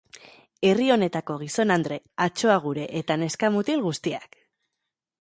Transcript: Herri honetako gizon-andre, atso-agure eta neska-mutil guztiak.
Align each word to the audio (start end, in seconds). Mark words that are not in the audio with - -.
Herri 0.69 0.87
honetako 0.95 1.35
gizon-andre, 1.43 2.01
atso-agure 2.27 2.89
eta 3.03 3.21
neska-mutil 3.27 3.89
guztiak. 3.89 4.45